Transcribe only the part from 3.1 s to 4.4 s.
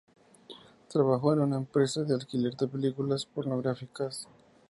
pornográficas.